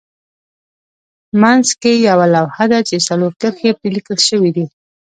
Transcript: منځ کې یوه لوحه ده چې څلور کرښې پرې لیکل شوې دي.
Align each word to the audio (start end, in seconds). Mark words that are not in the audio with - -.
منځ 1.41 1.67
کې 1.81 1.91
یوه 2.09 2.25
لوحه 2.35 2.65
ده 2.71 2.79
چې 2.87 2.95
څلور 3.07 3.31
کرښې 3.41 3.71
پرې 3.79 3.89
لیکل 3.95 4.19
شوې 4.29 4.51
دي. 4.55 4.65